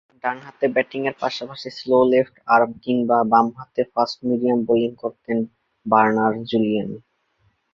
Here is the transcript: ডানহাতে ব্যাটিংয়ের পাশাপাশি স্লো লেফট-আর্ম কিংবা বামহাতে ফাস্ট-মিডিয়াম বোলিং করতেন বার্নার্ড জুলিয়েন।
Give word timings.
ডানহাতে 0.23 0.65
ব্যাটিংয়ের 0.75 1.15
পাশাপাশি 1.21 1.69
স্লো 1.77 1.97
লেফট-আর্ম 2.11 2.71
কিংবা 2.83 3.17
বামহাতে 3.31 3.81
ফাস্ট-মিডিয়াম 3.93 4.59
বোলিং 4.67 4.91
করতেন 5.03 5.37
বার্নার্ড 5.85 6.37
জুলিয়েন। 6.49 6.89